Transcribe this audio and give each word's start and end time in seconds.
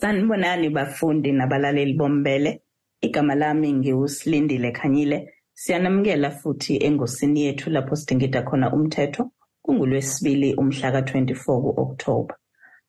Sanibonani 0.00 0.70
bafundi 0.70 1.32
nabalaleli 1.32 1.94
bombele. 1.94 2.62
Igama 3.00 3.34
lami 3.34 3.72
ngiwusilindile 3.72 4.72
Khanyile. 4.72 5.34
Siyanamukela 5.54 6.30
futhi 6.30 6.76
engosini 6.84 7.44
yethu 7.44 7.70
lapho 7.70 7.96
sidingida 7.96 8.42
khona 8.42 8.72
umthetho 8.72 9.30
kungulwesibili 9.62 10.54
umhla 10.54 10.92
ka-24 10.92 11.34
ku-Okthoba. 11.44 12.34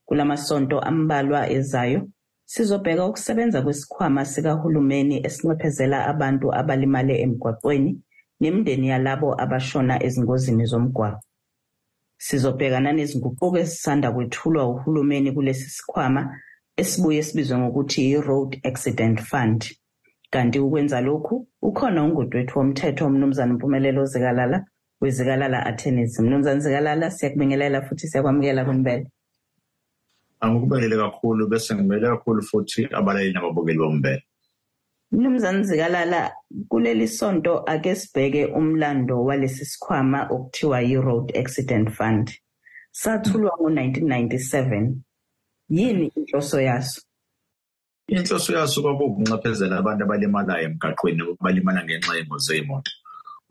Kulamasonto 0.06 0.80
ambalwa 0.80 1.50
ezayo 1.50 2.08
sizobheka 2.52 3.06
ukusebenza 3.10 3.62
kwesikhwama 3.66 4.22
sikahulumeni 4.32 5.16
esinxephezela 5.28 5.98
abantu 6.12 6.48
abalimale 6.60 7.14
emgwaqweni 7.24 7.92
nemindeni 8.42 8.88
yalabo 8.94 9.30
abashona 9.44 9.96
ezingozini 10.06 10.66
zomgwaqo. 10.72 11.24
Sizobhekana 12.26 12.90
nezinguquko 12.98 13.58
ezisanda 13.64 14.08
kwethulwa 14.16 14.64
uhulumeni 14.72 15.30
kulesi 15.36 15.68
sikhwama 15.76 16.22
esibuye 16.82 17.22
sibizwe 17.28 17.56
ngokuthi 17.58 18.00
i-Road 18.14 18.52
Accident 18.70 19.18
Fund. 19.30 19.62
Kanti 20.34 20.58
ukwenza 20.60 20.98
lokhu 21.08 21.36
ukhona 21.68 22.00
ungudwethu 22.04 22.60
womthetho 22.60 23.04
umnumzana 23.08 23.54
Mpumelelo 23.54 24.06
Zikalala 24.12 24.58
wezikalala 25.02 25.66
Attorneys. 25.70 26.20
Mnumzane 26.20 26.60
Zikalala 26.60 27.12
siyakubingelela 27.12 27.82
futhi 27.82 28.08
siyakwamukela 28.08 28.66
kumbele. 28.66 29.08
Angikubelele 30.42 30.98
kakhulu 30.98 31.48
bese 31.48 31.76
ngibele 31.76 32.08
kakhulu 32.08 32.42
futhi 32.42 32.88
abalaleli 32.92 33.34
nababukeli 33.34 33.80
bombele. 33.80 34.24
Mnumzane 35.12 35.64
Zikalala 35.64 36.32
kuleli 36.70 37.08
sonto 37.08 37.64
ake 37.68 37.96
sibheke 37.96 38.46
umlando 38.46 39.24
walesi 39.24 39.66
sikhwama 39.66 40.28
okuthiwa 40.32 40.82
yi-Road 40.82 41.38
Accident 41.38 41.90
Fund. 41.90 42.32
Sathulwa 42.92 43.52
ngo-1997 43.60 44.94
yini 45.70 46.12
inhloso 46.16 46.62
yaso 46.62 47.02
inhloso 48.08 48.54
yaso 48.54 48.82
kwakuwukunxephezela 48.82 49.78
abantu 49.78 50.04
abalimalayo 50.04 50.64
emgaqweni 50.68 51.22
balimala 51.44 51.84
ngenxa 51.84 52.18
yengozi 52.18 52.46
zey'moto 52.48 52.92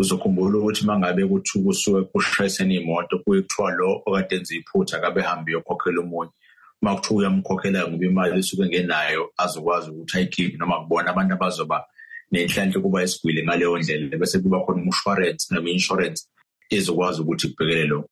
uzokhumbula 0.01 0.59
ukuthi 0.59 0.85
uma 0.85 0.99
ngabe 0.99 1.23
kuthi 1.31 1.57
kusuke 1.65 2.01
kushayisene 2.13 2.75
iy'moto 2.75 3.15
kuye 3.23 3.41
kuthiwa 3.43 3.71
lo 3.79 3.89
okade 4.07 4.37
enza 4.37 4.55
iphutha 4.55 4.97
akabe 4.97 5.21
hambe 5.29 5.49
uyokhokhela 5.51 6.01
omunye 6.05 6.33
uma 6.83 6.97
kuthiwa 6.97 7.19
uyamkhokhela 7.19 7.89
ngoba 7.89 8.05
imali 8.05 8.39
esuke 8.39 8.63
engenayo 8.63 9.23
azokwazi 9.37 9.91
ukuthi 9.91 10.17
ayikhiphe 10.17 10.57
noma 10.57 10.81
kubona 10.83 11.11
abantu 11.11 11.35
abazoba 11.35 11.87
nenhlanhla 12.33 12.81
kuba 12.81 13.03
isigwili 13.03 13.43
ngaleyo 13.45 13.79
ndlela 13.79 14.17
bese 14.17 14.39
kuba 14.39 14.65
khona 14.65 14.83
umshwarensi 14.83 15.55
noma 15.55 15.69
i-insurance 15.69 16.21
ezokwazi 16.71 17.21
ukuthi 17.21 17.49
kubhekele 17.49 17.85
lokho. 17.87 18.09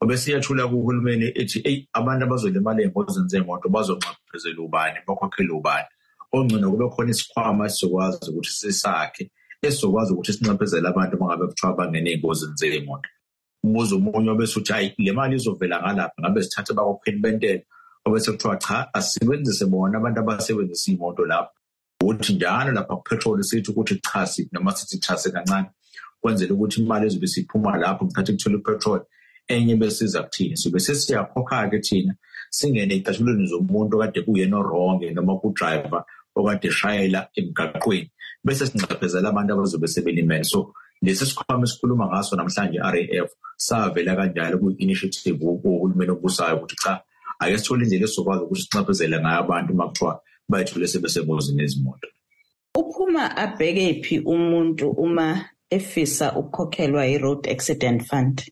Obesiyathula 0.00 0.68
kuhulumeni 0.68 1.26
ethi 1.40 1.58
eyi 1.68 1.88
abantu 1.92 2.22
abazolimala 2.24 2.80
ey'ngozini 2.82 3.28
zey'moto 3.32 3.68
bazonxephezela 3.68 4.60
ubani 4.66 4.98
bakhokhele 5.06 5.52
ubani? 5.58 5.88
Ongcono 6.32 6.70
kube 6.70 6.86
khona 6.92 7.10
isikhwama 7.10 7.66
esizokwazi 7.66 8.30
ukuthi 8.30 8.52
sisakhe 8.60 9.30
esizokwazi 9.62 10.12
ukuthi 10.12 10.32
sinxephezele 10.32 10.88
abantu 10.88 11.16
uma 11.16 11.26
ngabe 11.26 11.46
kuthiwa 11.50 11.76
bangene 11.78 12.10
ey'ngozini 12.10 12.56
zey'moto. 12.60 13.08
Umbuzo 13.64 13.96
omunye 13.96 14.30
obese 14.30 14.58
uthi 14.58 14.72
hayi 14.72 14.94
le 14.98 15.12
mali 15.12 15.36
izovela 15.36 15.76
ngalapha 15.82 16.18
ngabe 16.20 16.42
sithathe 16.42 16.72
bakhokheli 16.78 17.20
bentela 17.24 17.62
obese 18.04 18.32
kuthiwa 18.32 18.56
cha 18.56 18.94
asisebenzise 18.94 19.66
bona 19.66 19.98
abantu 19.98 20.20
abasebenzisa 20.20 20.90
iy'moto 20.92 21.26
lapho. 21.26 21.52
Ukuthi 22.02 22.34
njalo 22.34 22.72
lapha 22.72 22.96
kupetrol 22.96 23.42
sithi 23.42 23.70
ukuthi 23.70 24.00
cha 24.00 24.26
sithi 24.26 24.50
noma 24.52 24.72
sithi 24.76 24.98
thase 24.98 25.30
kancane 25.30 25.70
kwenzela 26.20 26.54
ukuthi 26.54 26.80
imali 26.80 27.06
ezobe 27.06 27.26
siphuma 27.26 27.76
lapho 27.76 28.04
ngithathe 28.04 28.32
kuthole 28.32 28.56
ipetrol 28.58 29.00
enye 29.48 29.76
besiza 29.76 30.22
kuthina. 30.22 30.56
Sobe 30.56 30.78
sesiyakhokha-ke 30.80 31.78
thina 31.78 32.14
singene 32.50 32.94
ey'cathulweni 32.94 33.46
zomuntu 33.46 33.96
okade 33.96 34.20
kuyena 34.24 34.56
oronge 34.58 35.10
noma 35.10 35.36
kudrayiva 35.40 36.04
okade 36.36 36.68
eshayela 36.68 37.28
emgaqweni. 37.38 38.10
Bese 38.44 38.66
sinxephezela 38.66 39.28
abantu 39.28 39.52
abazobe 39.52 39.88
sebelimele. 39.88 40.44
So 40.44 40.74
lesi 41.02 41.26
sikhwama 41.26 41.64
esikhuluma 41.64 42.06
ngaso 42.08 42.36
namhlanje 42.36 42.78
i-RAF 42.78 43.30
savela 43.56 44.16
kanjalo 44.16 44.58
kuyi-initiative 44.58 45.38
wohulumeni 45.40 46.12
obusayo 46.12 46.56
ukuthi 46.56 46.76
cha 46.76 47.02
ake 47.38 47.58
sithole 47.58 47.82
indlela 47.84 48.04
esizokwazi 48.04 48.42
ukuthi 48.42 48.62
sinxephezele 48.62 49.16
ngayo 49.20 49.38
abantu 49.44 49.70
uma 49.72 49.88
kuthiwa 49.88 50.12
bayithole 50.50 50.86
sebesengozini 50.92 51.62
ezimoto 51.66 52.08
uphuma 52.78 53.36
abheke 53.36 54.02
phi 54.02 54.18
umuntu 54.18 54.90
uma 54.90 55.44
efisa 55.70 56.32
ukukhokhelwa 56.32 57.06
i-road 57.06 57.48
accident 57.48 58.02
fund? 58.02 58.42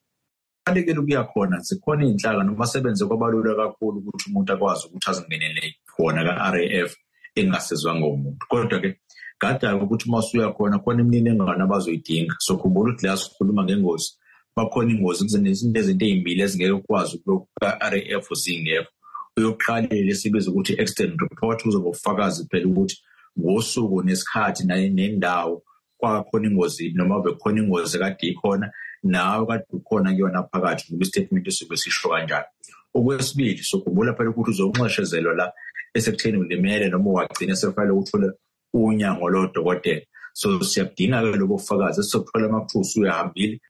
Kubalulekile 0.64 0.98
ukuya 0.98 1.24
khona 1.24 1.58
zikhona 1.60 2.04
iy'nhlaka 2.04 2.42
noma 2.44 2.66
sebenze 2.66 3.06
kwabalula 3.06 3.54
kakhulu 3.54 3.98
ukuthi 3.98 4.30
umuntu 4.30 4.52
akwazi 4.52 4.86
ukuthi 4.86 5.10
azingenele 5.10 5.74
khona 5.94 6.24
ka-RAF 6.26 6.90
engasizwanga 7.36 8.06
umuntu 8.06 8.46
kodwa-ke 8.50 8.90
ngada-ke 9.38 9.82
ukuthi 9.84 10.08
uma 10.08 10.18
usuya 10.18 10.52
khona 10.52 10.78
khona 10.78 11.00
imininingwane 11.02 11.62
abazoyidinga. 11.62 12.34
So 12.40 12.56
khumbula 12.58 12.90
ukuthi 12.90 13.06
la 13.06 13.16
sikhuluma 13.16 13.62
ngengozi 13.64 14.10
bakhona 14.56 14.90
ingozi 14.92 15.24
kunezinto 15.28 15.78
ezinto 15.80 16.04
ey'mbili 16.06 16.40
ezingeke 16.42 16.72
ukwazi 16.72 17.16
ka-RAF 17.60 18.26
zingekho 18.42 18.90
uyokuqalele 19.36 20.14
sibiza 20.14 20.50
ukuthi 20.50 20.72
i-accident 20.72 21.20
report 21.20 21.66
uzobe 21.66 21.88
ufakazi 21.88 22.46
phela 22.50 22.66
ukuthi 22.66 22.96
ngosuku 23.38 24.02
nesikhathi 24.02 24.62
nendawo 24.66 25.62
kwakhona 25.98 26.46
ingozi 26.48 26.92
noma 26.96 27.20
bekhona 27.20 27.60
ingozi 27.60 27.98
kade 27.98 28.26
ikhona 28.26 28.66
nawe 29.02 29.46
kade 29.46 29.64
ukhona 29.72 30.12
kuyona 30.12 30.42
phakathi 30.50 30.84
ngoba 30.88 31.04
istatement 31.04 31.46
esuke 31.48 31.76
sisho 31.76 32.08
kanjani 32.08 32.48
okwesibili 32.94 33.62
sokhumbula 33.62 34.14
phela 34.16 34.30
ukuthi 34.30 34.50
uzokunxeshezelwa 34.50 35.34
la 35.34 35.52
esekutheni 35.94 36.38
ulimele 36.38 36.88
noma 36.88 37.10
wagcina 37.10 37.56
sekufanele 37.56 37.92
uthole 37.92 38.28
unyango 38.74 39.28
lodokotela. 39.28 40.02
So 40.34 40.48
siyakudinga-ke 40.60 41.38
lobo 41.38 41.56
bufakazi 41.56 42.00
esizokuthola 42.00 42.48
uma 42.48 42.60
kuthiwa 42.60 42.82
usuyahambile 42.82 43.60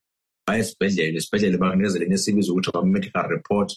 baye 0.47 0.61
esibhedlela 0.61 1.17
esibhedlela 1.19 1.59
bakunikezele 1.63 2.07
nesibizo 2.11 2.53
ukuthi 2.53 2.71
ama-medical 2.75 3.27
report 3.35 3.69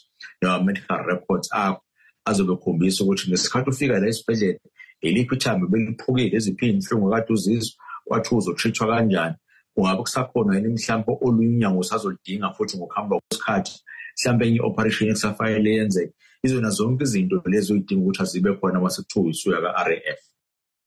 noma 0.41 0.55
ama-medical 0.55 1.01
records 1.11 1.47
akho 1.51 1.81
azobe 2.29 2.53
ekhombisa 2.53 3.03
ukuthi 3.03 3.23
ngesikhathi 3.29 3.69
ufika 3.69 3.99
la 3.99 4.07
esibhedlela 4.11 4.59
iliphi 5.07 5.35
ithambo 5.35 5.65
beliphukile 5.71 6.35
eziphi 6.37 6.65
iy'nhlungu 6.65 7.07
kade 7.11 7.33
uzizwa 7.35 7.75
kwathiwa 8.07 8.37
uzotrithwa 8.37 8.87
kanjani. 8.87 9.35
Kungabe 9.73 10.01
kusakhona 10.01 10.55
yini? 10.55 10.69
Mhlawumbe 10.69 11.11
olunye 11.25 11.55
unyango 11.55 11.79
usazolidinga 11.79 12.53
futhi 12.55 12.77
ngokuhamba 12.77 13.19
kwesikhathi 13.19 13.73
mhlawumbe 14.17 14.45
enye 14.47 14.57
i-operation 14.57 15.09
ekusafanele 15.09 15.69
yenzeke. 15.77 16.13
Izona 16.43 16.69
zonke 16.69 17.03
izinto 17.03 17.41
lezo 17.45 17.73
oyidinga 17.73 18.03
ukuthi 18.03 18.21
azibe 18.23 18.51
khona 18.57 18.79
uma 18.79 18.89
sekuthiwa 18.89 19.29
isuya 19.31 19.59
ka-RAF 19.63 20.19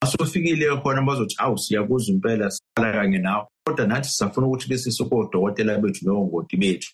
masufikile 0.02 0.76
khona 0.82 1.02
bazothi 1.02 1.36
awu 1.38 1.58
siyakuza 1.58 2.12
impela 2.12 2.50
siqala 2.50 2.92
kanye 2.92 3.18
nawe. 3.18 3.46
Kodwa 3.64 3.86
nathi 3.86 4.08
sisafuna 4.08 4.46
ukuthi 4.46 4.68
besise 4.68 5.04
kodokotela 5.04 5.78
bethu 5.78 6.06
nongoti 6.06 6.56
bethu 6.56 6.90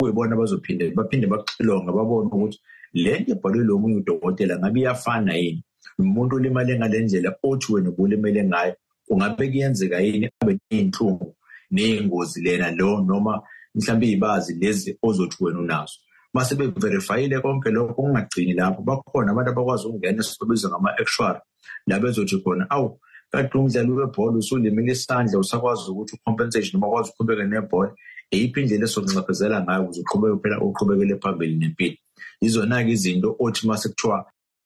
kuyibona 0.00 0.36
bazophinde 0.36 0.90
baphinde 0.90 1.26
baxilonga 1.26 1.92
babone 1.92 2.28
ukuthi 2.28 2.58
le 2.94 3.20
nto 3.20 3.32
ebhalwe 3.32 3.64
lo 3.64 3.78
munye 3.78 3.96
udokotela 3.96 4.58
ngabe 4.58 4.80
iyafana 4.80 5.34
yini. 5.34 5.64
Umuntu 5.98 6.36
olimale 6.36 6.78
ngale 6.78 7.00
ndlela 7.00 7.36
othi 7.42 7.72
wena 7.72 7.88
ubulimele 7.90 8.44
ngayo 8.44 8.74
kungabe 9.08 9.48
kuyenzeka 9.48 10.00
yini? 10.00 10.28
Abe 10.40 10.58
ney'nhlungu 10.70 11.34
ney'ngozi 11.70 12.40
lena 12.42 12.70
lo 12.70 13.00
noma 13.00 13.40
mhlawumbe 13.74 14.06
iy'bazi 14.06 14.54
lezi 14.54 14.98
ozothi 15.02 15.36
wena 15.44 15.58
unazo. 15.58 15.96
Mase 16.34 16.54
beverifayile 16.54 17.40
konke 17.40 17.70
lokho 17.70 17.94
kungagcini 17.94 18.52
lapho. 18.52 18.82
Bakhona 18.82 19.32
abantu 19.32 19.50
abakwazi 19.50 19.86
ukungena 19.86 20.20
esikubiza 20.20 20.68
ngama-actuary 20.68 21.40
la 21.86 21.98
bezothi 21.98 22.36
khona 22.42 22.64
awu 22.70 23.00
kade 23.32 23.54
umdlali 23.58 23.90
webhola 23.90 24.38
usulimele 24.38 24.92
isandla 24.92 25.38
usakwazi 25.38 25.90
ukuthi 25.90 26.16
ucompensation 26.16 26.80
noma 26.80 26.92
kwazi 26.92 27.10
uqhubeke 27.10 27.44
nebhola 27.44 27.90
eyiphi 28.30 28.60
indlela 28.60 28.84
esokunxephezela 28.84 29.56
ngayo 29.62 29.82
ukuze 29.84 30.00
uqhubeke 30.00 30.36
phela 30.42 30.56
uqhubekele 30.60 31.14
phambili 31.22 31.54
nempilo? 31.60 31.96
Yizona-ke 32.42 32.90
izinto 32.96 33.28
othi 33.38 33.60
uma 33.66 33.76
sekuthiwa 33.82 34.18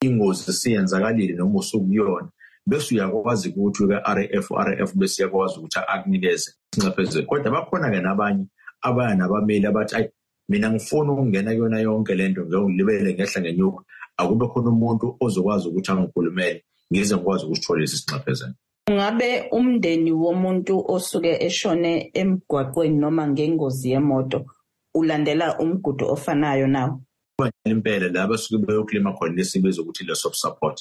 ingozi 0.06 0.52
siyenzakalile 0.52 1.34
noma 1.36 1.58
usukuyona 1.58 2.28
bese 2.66 2.94
uyakwazi 2.94 3.48
ukuthi 3.48 3.82
ke-RAF 3.88 4.46
RAF 4.66 4.90
bese 4.96 5.22
uyakwazi 5.22 5.54
ukuthi 5.58 5.78
akunikeze 5.92 6.50
sinxephezelo 6.72 7.26
kodwa 7.26 7.50
bakhona-ke 7.54 8.00
nabanye 8.00 8.44
abaya 8.82 9.14
nabameli 9.14 9.66
abathi 9.66 9.96
ayi 9.96 10.08
mina 10.48 10.70
ngifuna 10.70 11.12
ukungena 11.12 11.50
kuyona 11.56 11.80
yonke 11.80 12.14
le 12.14 12.28
nto 12.28 12.44
ngiyongilibele 12.44 13.14
ngehla 13.14 13.40
ngenyuka. 13.40 13.80
Akube 14.16 14.46
khona 14.48 14.68
umuntu 14.70 15.16
ozokwazi 15.20 15.68
ukuthi 15.68 15.90
angikhulumele. 15.92 16.64
Ngize 16.94 17.16
ngikwazi 17.16 17.44
ukusithola 17.44 17.80
lesi 17.80 17.96
sinxephezelo 17.96 18.54
Ngabe 18.90 19.48
umndeni 19.52 20.12
womuntu 20.12 20.74
osuke 20.94 21.32
eshone 21.46 22.10
emgwaqweni 22.20 22.96
noma 23.02 23.28
ngengozi 23.28 23.90
yemoto 23.92 24.38
ulandela 24.94 25.58
umgudu 25.58 26.04
ofanayo 26.14 26.66
nawo? 26.66 27.00
Impela 27.64 28.08
la 28.08 28.26
basuke 28.26 28.66
beyokulima 28.66 29.12
khona 29.16 29.34
lesibizo 29.34 29.82
ukuthi 29.82 30.04
le 30.04 30.14
soft 30.14 30.36
support. 30.36 30.76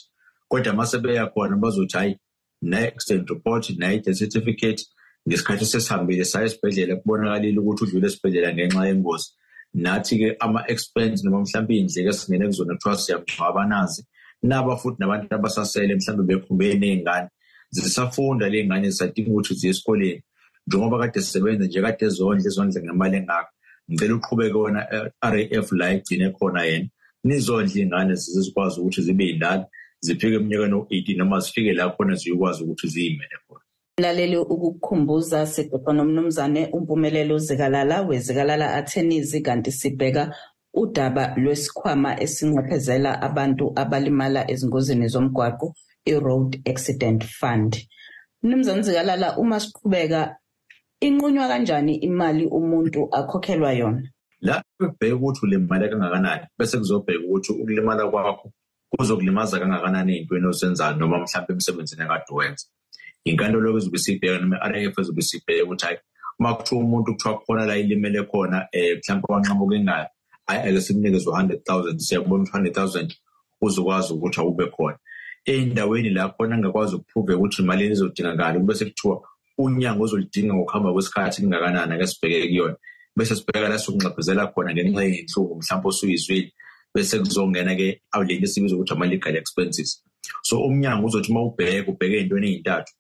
Kodwa 0.50 0.74
mase 0.74 0.98
beya 1.00 1.28
khona 1.28 1.56
bazothi 1.58 1.98
hayi 1.98 2.20
na-accident 2.62 3.30
report 3.30 3.70
na-death 3.78 4.18
certificate 4.18 4.82
ngesikhathi 5.28 5.66
sesihambile 5.66 6.26
saya 6.26 6.46
esibhedlela 6.46 6.96
kubonakalile 6.96 7.60
ukuthi 7.60 7.84
udlule 7.84 8.08
esibhedlela 8.08 8.54
ngenxa 8.54 8.88
yengozi 8.88 9.28
nathi-ke 9.74 10.36
ama-expense 10.40 11.24
noma 11.24 11.40
mhlawumbe 11.42 11.74
iy'ndleko 11.76 12.10
esingene 12.10 12.48
kuzona 12.48 12.74
kuthiwa 12.76 12.98
siyangcwaba 12.98 13.66
nazi 13.66 14.02
naba 14.44 14.78
futhi 14.78 14.98
nabantu 15.00 15.36
abasasele 15.36 15.96
mhlawumbe 15.96 16.36
bekhumbe 16.36 16.76
ney'ngane 16.82 17.30
zisafunda 17.72 18.50
le 18.50 18.58
y'ngane 18.60 18.90
zisadinga 18.90 19.32
ukuthi 19.32 19.54
ziye 19.54 19.72
esikoleni. 19.72 20.24
Njengoba 20.68 21.00
kade 21.00 21.22
sisebenza 21.22 21.66
nje 21.66 21.82
kade 21.82 22.06
ezondla 22.06 22.48
ezondle 22.48 22.82
ngemali 22.84 23.18
engakho 23.18 23.52
ngicela 23.90 24.16
uqhubeke 24.16 24.58
wona 24.58 24.82
r-a-f 25.22 25.72
la 25.72 25.94
igcine 25.94 26.30
khona 26.36 26.62
yena. 26.70 26.88
Nizondla 27.24 27.76
iy'ngane 27.80 28.16
zize 28.16 28.42
zikwazi 28.42 28.80
ukuthi 28.80 29.02
zibe 29.02 29.26
yindala 29.26 29.66
zifike 30.06 30.36
eminyakeni 30.36 30.76
o-eighteen 30.80 31.18
noma 31.18 31.40
zifike 31.40 31.74
la 31.74 31.90
khona 31.90 32.16
ziyokwazi 32.16 32.64
ukuthi 32.64 32.88
ziyimele 32.88 33.38
khona. 33.48 33.64
Mlaleli 34.00 34.38
ukukukhumbuza 34.38 35.46
sixoxa 35.46 35.94
nomnumzane 35.94 36.62
umpumelelo 36.74 37.38
zikalala 37.38 38.02
wezikalala 38.02 38.74
athenizi 38.74 39.42
kanti 39.42 39.72
sibheka 39.72 40.36
udaba 40.74 41.34
lwesikhwama 41.38 42.20
esinxephezela 42.24 43.22
abantu 43.22 43.74
abalimala 43.76 44.42
ezingozini 44.52 45.08
zomgwaqo 45.08 45.68
i-road 46.06 46.62
accident 46.66 47.24
fund. 47.24 47.72
Mnumzane 48.44 48.82
zikalala 48.82 49.38
uma 49.38 49.60
siqhubeka 49.60 50.36
inqunywa 51.02 51.48
kanjani 51.48 51.96
imali 51.96 52.46
umuntu 52.46 53.08
akhokhelwa 53.12 53.72
yona? 53.74 54.04
La 54.42 54.64
kubheka 54.80 55.16
ukuthi 55.16 55.40
ulimale 55.44 55.90
kangakanani 55.90 56.46
bese 56.58 56.78
kuzobheka 56.78 57.24
ukuthi 57.26 57.52
ukulimala 57.52 58.08
kwakho 58.12 58.52
kuzokulimaza 58.98 59.60
kangakanani 59.60 60.12
ey'ntweni 60.18 60.48
ozenzayo 60.48 60.96
noma 60.96 61.18
mhlawumbe 61.18 61.54
emsebenzini 61.54 62.04
ekade 62.04 62.32
wenza 62.38 62.66
inkantolo 63.26 63.78
ezobe 63.78 63.98
siyibheka 64.04 64.40
noma 64.40 64.58
i-r 64.66 64.76
f 64.94 65.00
ezobe 65.00 65.22
siyibheka 65.22 65.64
ukuthi 65.64 65.86
hayi 65.86 65.98
uma 66.40 66.56
kuthiwa 66.56 66.82
umuntu 66.82 67.14
kuthiwa 67.14 67.40
khona 67.40 67.66
la 67.66 67.78
ilimele 67.78 68.24
khona 68.24 68.58
um 68.74 68.98
mhlawumbe 69.00 69.28
kwanqamuka 69.28 69.76
engayo 69.76 70.08
hayi 70.48 70.70
ake 70.70 70.82
simnikeze 70.82 71.30
u-hundred 71.30 71.64
thousand 71.64 72.00
siyakubona 72.00 72.44
ukuthi 72.44 72.52
u-hundred 72.52 72.74
thousand 72.74 73.14
uzokwazi 73.62 74.14
ukuthi 74.14 74.40
awube 74.42 74.66
khona. 74.66 74.98
Ey'ndaweni 75.46 76.10
la 76.10 76.30
khona 76.30 76.56
angakwazi 76.56 76.96
ukuphuve 76.96 77.34
ukuthi 77.34 77.62
imali 77.62 77.86
izodingakala 77.92 78.60
bese 78.60 78.86
kuthiwa 78.86 79.22
unyango 79.58 80.04
ozolidinga 80.04 80.54
ngokuhamba 80.54 80.94
kwesikhathi 80.94 81.42
kungakanani 81.42 81.94
ake 81.94 82.08
sibheke 82.08 82.48
kuyona. 82.48 82.76
Bese 83.16 83.36
sibheka 83.36 83.70
la 83.70 83.78
sokunxephezela 83.78 84.48
khona 84.54 84.74
ngenxa 84.74 85.04
yey'nhlungu 85.04 85.56
mhlawumbe 85.56 85.88
osuyizwile 85.90 86.52
bese 86.94 87.20
kuzongena-ke 87.20 88.02
awulento 88.12 88.46
esibiza 88.46 88.76
ukuthi 88.76 88.94
ama-legal 88.94 89.36
expenses. 89.36 90.04
So 90.42 90.62
umnyango 90.68 91.08
uzothi 91.08 91.32
uma 91.32 91.42
ubheke 91.42 91.92
ubheke 91.92 92.16
ey'ntweni 92.18 92.48
ey'ntathu 92.54 92.94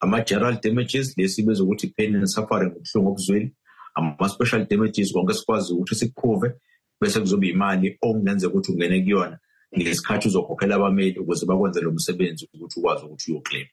ama-general 0.00 0.60
damages 0.62 1.16
lesibiza 1.16 1.62
ukuthi 1.62 1.86
pain 1.96 2.16
and 2.16 2.26
suffering 2.26 2.72
ubuhlungu 2.76 3.10
obuzwile 3.10 3.52
ama-special 3.94 4.66
damages 4.70 5.12
konke 5.12 5.34
sikwazi 5.34 5.72
ukuthi 5.72 5.94
sikuphuve 5.94 6.48
bese 7.00 7.20
kuzoba 7.20 7.46
imali 7.46 7.98
okungenzeka 8.02 8.52
ukuthi 8.52 8.72
ungene 8.72 9.02
kuyona 9.02 9.38
ngesikhathi 9.76 10.28
uzokhokhela 10.28 10.74
abameli 10.76 11.18
ukuze 11.18 11.46
bakwenze 11.46 11.80
lo 11.80 11.90
msebenzi 11.92 12.48
ukuthi 12.54 12.80
ukwazi 12.80 13.04
ukuthi 13.04 13.32
uyoclaim 13.32 13.68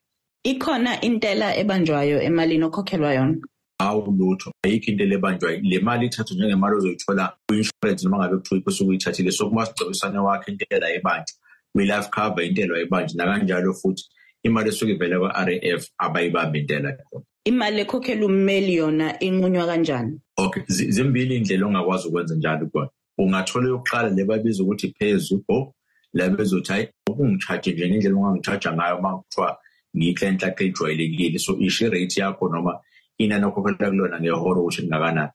ikhona 0.45 1.01
intela 1.01 1.57
ebanjwayo 1.61 2.21
emalini 2.21 2.63
okhokhelwa 2.63 3.13
yona? 3.13 3.37
Hawu 3.79 4.11
lutho. 4.17 4.51
Ayikho 4.63 4.91
into 4.91 5.05
lebanjwayo 5.05 5.59
le 5.63 5.79
mali 5.79 6.05
ithathwa 6.05 6.35
njengemali 6.35 6.75
ozoyithola 6.75 7.33
kwi-insurance 7.47 8.03
noma 8.03 8.17
ngabe 8.17 8.37
kuthiwa 8.37 8.59
ikosuke 8.59 8.89
uyithathile 8.89 9.31
so 9.31 9.49
kuma 9.49 9.65
sigcebisane 9.65 10.17
wakho 10.17 10.51
intela 10.51 10.89
ebanjwa 10.93 11.35
kwi-life 11.73 12.09
cover 12.09 12.45
intela 12.45 12.79
ebanjwa 12.79 13.15
nakanjalo 13.17 13.73
futhi 13.73 14.03
imali 14.43 14.69
esuke 14.69 14.91
ivele 14.91 15.17
kwa-r 15.19 15.49
a 15.49 15.59
f 15.61 15.89
abayibambe 15.97 16.59
intela 16.59 16.93
khona 16.93 17.25
imali 17.45 17.81
ekhokhela 17.81 18.25
ummeli 18.25 18.75
yona 18.75 19.19
inqunywa 19.19 19.65
kanjani? 19.65 20.19
Okay 20.37 20.63
zimbili 20.67 21.35
iy'ndlela 21.35 21.65
ongakwazi 21.65 22.07
ukwenza 22.07 22.35
njalo 22.35 22.65
kona. 22.67 22.89
Ungathola 23.17 23.67
yokuqala 23.67 24.09
le 24.09 24.23
babiza 24.25 24.63
ukuthi 24.63 24.93
phezu 24.97 25.43
o 25.49 25.73
la 26.13 26.29
bezothi 26.29 26.71
hayi 26.71 26.87
ukungi-charge 27.09 27.71
nje 27.71 27.87
ngendlela 27.89 28.15
ongangi-charge 28.15 28.69
ngayo 28.71 28.97
uma 28.97 29.17
kuthiwa 29.17 29.57
ngiyi-client 29.97 30.41
lakho 30.41 30.63
ejwayelekile 30.63 31.39
so 31.39 31.57
isho 31.59 31.85
i-rate 31.87 32.19
yakho 32.19 32.49
noma 32.49 32.79
inani 33.17 33.45
okhokhela 33.45 33.89
kulona 33.89 34.19
ngehora 34.19 34.59
ukuthi 34.61 34.81
lingakanani. 34.81 35.31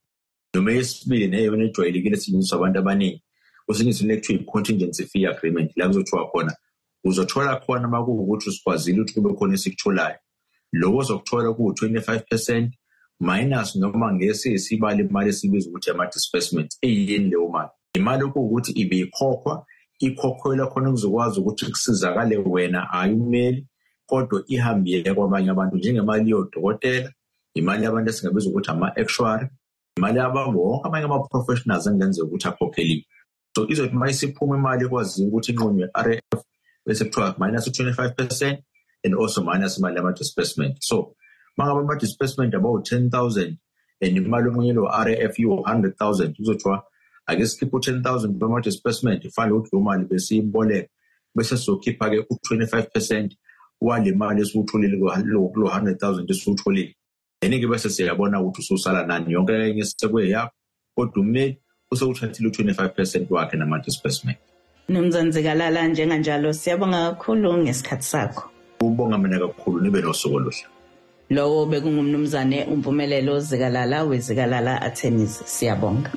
Noma 0.54 0.72
yesibili 0.72 1.26
neyona 1.28 1.64
ejwayelekile 1.64 2.16
esetshenziswa 2.16 2.56
abantu 2.58 2.78
abaningi 2.78 3.22
kwesinye 3.66 3.90
isinto 3.90 4.14
lekuthiwa 4.14 4.40
i-contingency 4.40 5.04
fee 5.10 5.26
agreement. 5.26 5.70
La 5.76 5.86
kuzothiwa 5.88 6.30
khona 6.30 6.52
uzothola 7.04 7.56
khona 7.56 7.88
uma 7.88 8.04
kuwukuthi 8.04 8.48
usikwazile 8.48 9.00
ukuthi 9.00 9.14
kube 9.14 9.34
khona 9.34 9.54
esikutholayo 9.54 10.18
loko 10.72 10.98
ozokuthola 10.98 11.48
kuwu-twenty-five 11.54 12.22
percent 12.30 12.74
minus 13.20 13.76
noma 13.76 14.12
ngesiyisibala 14.14 15.00
imali 15.00 15.28
esibiza 15.28 15.68
ukuthi 15.68 15.90
ama-disbursement 15.90 16.70
eyini 16.82 17.28
leyo 17.30 17.48
mali. 17.48 17.70
Imali 17.94 18.22
okuwukuthi 18.24 18.72
ibeyikhokhwa 18.72 19.66
ikhokhelwa 20.00 20.66
khona 20.70 20.90
kuzokwazi 20.90 21.40
ukuthi 21.40 21.66
kusizakale 21.70 22.36
wena 22.36 22.80
hhayi 22.80 23.14
ummeli 23.14 23.66
kodwa 24.06 24.42
ihambile 24.46 25.14
kwabanye 25.14 25.50
abantu 25.50 25.76
njengemali 25.76 26.30
yodokotela 26.30 27.12
imali 27.54 27.84
yabantu 27.84 28.10
esingabiza 28.10 28.50
ukuthi 28.50 28.70
ama-actuary 28.70 29.46
imali 29.96 30.18
yababo 30.18 30.60
wonke 30.62 30.88
amanye 30.88 31.04
ama-professionals 31.04 31.86
engenzeka 31.86 32.26
ukuthi 32.26 32.48
akhokheliwe 32.48 33.04
so 33.54 33.68
izothi 33.68 33.96
uma 33.96 34.10
isiphuma 34.10 34.56
imali 34.56 34.84
ekwaziyo 34.84 35.28
ukuthi 35.28 35.52
inqunywe 35.52 35.86
i-r 35.98 36.08
f 36.34 36.40
bese 36.86 37.04
kuthiwa 37.04 37.34
minus 37.40 37.66
u-twenty-five 37.66 38.12
percent 38.18 38.56
and 39.04 39.14
also 39.20 39.38
minus 39.48 39.78
imali 39.78 39.96
yama-disbursement 39.96 40.74
so 40.80 40.96
uma 41.58 41.66
ngabe 41.66 41.80
ama-disbursement 41.80 42.54
abawu-ten 42.54 43.10
thousand 43.10 43.58
and 44.02 44.16
imali 44.16 44.48
onqunyelwe 44.48 44.82
u-r 44.82 45.08
f 45.10 45.38
iwu-hundred 45.38 45.96
thousand. 45.96 46.36
Kuzothiwa 46.36 46.82
ake 47.26 47.46
sikhiphe 47.46 47.76
u-ten 47.76 48.02
thousand 48.02 48.38
kwama-disbursement 48.38 49.24
ifane 49.24 49.52
ukuthi 49.52 49.76
lo 49.76 49.80
mali 49.80 50.04
besiyiboleka 50.04 50.88
bese 51.34 51.56
sizokhipha-ke 51.56 52.18
u-twenty-five 52.30 52.86
percent 52.92 53.36
wale 53.80 54.12
mali 54.12 54.42
esiwutholile 54.42 54.96
kulo 55.52 55.68
hundred 55.68 55.98
thousand 55.98 56.30
esiwutholile. 56.30 56.96
Then-ke 57.40 57.66
bese 57.66 57.90
siyabona 57.90 58.40
ukuthi 58.40 58.60
ususala 58.60 59.06
nani. 59.06 59.32
Yonke 59.32 59.52
enye 59.52 59.84
sekweyakho 59.84 60.52
kodwa 60.94 61.22
ummeli 61.22 61.58
usewuthathile 61.90 62.48
u-twenty-five 62.48 62.94
percent 62.94 63.30
wakhe 63.30 63.56
nama-disbursement 63.56 64.38
nomzanzikalala 64.88 65.88
njenganjalo 65.88 66.52
siyabonga 66.52 67.10
kakhulu 67.10 67.56
ngesikhathi 67.58 68.04
sakho. 68.04 68.50
Ubonga 68.80 69.18
mina 69.18 69.38
kakhulu 69.38 69.80
nibe 69.80 70.00
nosuku 70.02 70.36
oluhle. 70.36 70.66
Lowo 71.30 71.66
bekungumnumzane 71.66 72.64
umpumelelo 72.64 73.40
zikalala 73.40 74.04
wezikalala 74.04 74.82
attorneys 74.82 75.42
siyabonga. 75.46 76.10